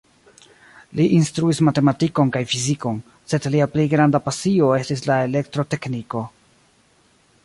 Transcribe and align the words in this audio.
Li 0.99 1.03
instruis 1.17 1.59
matematikon 1.67 2.31
kaj 2.37 2.41
fizikon, 2.53 2.97
sed 3.33 3.45
lia 3.57 3.67
plej 3.75 3.87
granda 3.93 4.23
pasio 4.29 4.71
estis 4.79 5.05
la 5.11 5.19
elektrotekniko. 5.27 6.25